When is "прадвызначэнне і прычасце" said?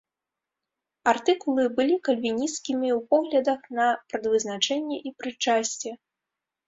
4.15-5.89